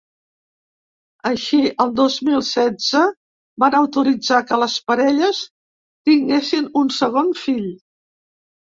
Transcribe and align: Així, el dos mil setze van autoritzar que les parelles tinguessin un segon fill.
Així, 1.31 1.59
el 1.85 1.93
dos 1.99 2.15
mil 2.29 2.41
setze 2.47 3.03
van 3.65 3.79
autoritzar 3.83 4.41
que 4.51 4.61
les 4.65 4.81
parelles 4.91 5.45
tinguessin 6.13 6.75
un 6.85 6.95
segon 7.01 7.35
fill. 7.47 7.75